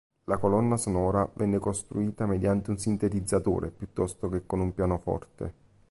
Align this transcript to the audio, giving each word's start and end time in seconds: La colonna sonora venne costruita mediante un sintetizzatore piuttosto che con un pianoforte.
La 0.23 0.39
colonna 0.39 0.77
sonora 0.77 1.29
venne 1.35 1.59
costruita 1.59 2.25
mediante 2.25 2.71
un 2.71 2.79
sintetizzatore 2.79 3.69
piuttosto 3.69 4.29
che 4.29 4.47
con 4.47 4.59
un 4.59 4.73
pianoforte. 4.73 5.53